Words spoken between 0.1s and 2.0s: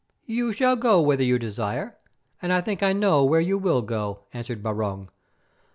"You shall go whither you desire,